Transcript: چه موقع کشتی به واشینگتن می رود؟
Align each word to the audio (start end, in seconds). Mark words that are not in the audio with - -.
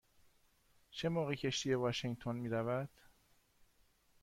چه 0.91 1.09
موقع 1.09 1.35
کشتی 1.35 1.69
به 1.69 1.77
واشینگتن 1.77 2.35
می 2.35 2.49
رود؟ 2.49 2.89